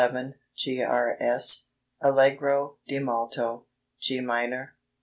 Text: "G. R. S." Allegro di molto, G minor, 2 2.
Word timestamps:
"G. 0.57 0.81
R. 0.81 1.15
S." 1.19 1.67
Allegro 2.01 2.79
di 2.87 2.97
molto, 2.97 3.67
G 3.99 4.19
minor, 4.19 4.73
2 4.73 4.73
2. 4.73 4.73